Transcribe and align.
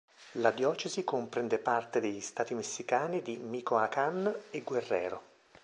La 0.39 0.49
diocesi 0.49 1.03
comprende 1.03 1.59
parte 1.59 1.99
degli 1.99 2.21
stati 2.21 2.55
messicani 2.55 3.21
di 3.21 3.37
Michoacán 3.37 4.35
e 4.49 4.61
Guerrero. 4.61 5.21